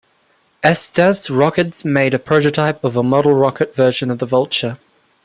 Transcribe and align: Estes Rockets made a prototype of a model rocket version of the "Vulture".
Estes 0.63 1.29
Rockets 1.29 1.85
made 1.85 2.15
a 2.15 2.17
prototype 2.17 2.83
of 2.83 2.95
a 2.95 3.03
model 3.03 3.35
rocket 3.35 3.75
version 3.75 4.09
of 4.09 4.17
the 4.17 4.25
"Vulture". 4.25 4.79